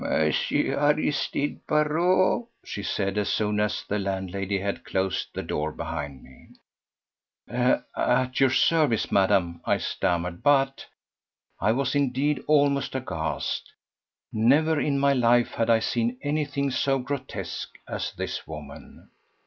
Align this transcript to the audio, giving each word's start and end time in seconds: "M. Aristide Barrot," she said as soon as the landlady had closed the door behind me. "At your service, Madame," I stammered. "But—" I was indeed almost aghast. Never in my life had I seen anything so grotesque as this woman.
"M. 0.03 0.31
Aristide 0.51 1.59
Barrot," 1.67 2.45
she 2.65 2.81
said 2.81 3.19
as 3.19 3.29
soon 3.29 3.59
as 3.59 3.83
the 3.87 3.99
landlady 3.99 4.57
had 4.57 4.83
closed 4.83 5.27
the 5.35 5.43
door 5.43 5.71
behind 5.71 6.23
me. 6.23 6.47
"At 7.47 8.39
your 8.39 8.49
service, 8.49 9.11
Madame," 9.11 9.61
I 9.63 9.77
stammered. 9.77 10.41
"But—" 10.41 10.87
I 11.59 11.73
was 11.73 11.93
indeed 11.93 12.41
almost 12.47 12.95
aghast. 12.95 13.73
Never 14.33 14.79
in 14.79 14.97
my 14.97 15.13
life 15.13 15.51
had 15.53 15.69
I 15.69 15.77
seen 15.77 16.17
anything 16.23 16.71
so 16.71 16.97
grotesque 16.97 17.77
as 17.87 18.11
this 18.11 18.47
woman. 18.47 19.11